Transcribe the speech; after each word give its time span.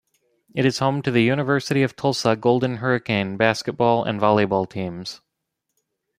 It 0.55 0.65
is 0.65 0.79
home 0.79 1.03
to 1.03 1.11
the 1.11 1.21
University 1.21 1.83
of 1.83 1.95
Tulsa 1.95 2.35
Golden 2.35 2.77
Hurricane 2.77 3.37
basketball 3.37 4.03
and 4.03 4.19
volleyball 4.19 4.67
teams. 4.67 5.21